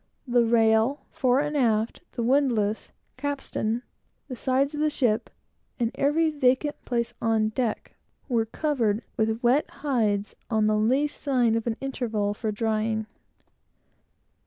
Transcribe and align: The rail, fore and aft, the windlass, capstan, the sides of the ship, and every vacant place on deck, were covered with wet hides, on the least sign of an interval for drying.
The 0.27 0.43
rail, 0.43 1.05
fore 1.11 1.41
and 1.41 1.55
aft, 1.55 2.01
the 2.13 2.23
windlass, 2.23 2.91
capstan, 3.17 3.83
the 4.29 4.35
sides 4.35 4.73
of 4.73 4.81
the 4.81 4.89
ship, 4.89 5.29
and 5.79 5.91
every 5.93 6.31
vacant 6.31 6.83
place 6.85 7.13
on 7.21 7.49
deck, 7.49 7.93
were 8.27 8.47
covered 8.47 9.03
with 9.15 9.43
wet 9.43 9.69
hides, 9.69 10.35
on 10.49 10.65
the 10.65 10.75
least 10.75 11.21
sign 11.21 11.53
of 11.55 11.67
an 11.67 11.77
interval 11.81 12.33
for 12.33 12.51
drying. 12.51 13.05